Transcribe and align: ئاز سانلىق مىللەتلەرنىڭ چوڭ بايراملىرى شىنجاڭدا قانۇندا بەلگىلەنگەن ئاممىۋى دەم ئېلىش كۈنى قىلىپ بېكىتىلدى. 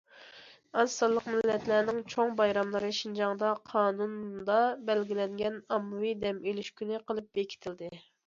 ئاز 0.77 0.93
سانلىق 1.01 1.25
مىللەتلەرنىڭ 1.33 1.99
چوڭ 2.13 2.31
بايراملىرى 2.39 2.89
شىنجاڭدا 2.99 3.51
قانۇندا 3.73 4.57
بەلگىلەنگەن 4.89 5.61
ئاممىۋى 5.77 6.17
دەم 6.27 6.43
ئېلىش 6.49 6.75
كۈنى 6.81 7.01
قىلىپ 7.11 7.29
بېكىتىلدى. 7.41 7.93